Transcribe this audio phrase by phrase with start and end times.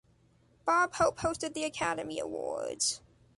[0.65, 3.01] Bob Hope hosted the Academy Awards.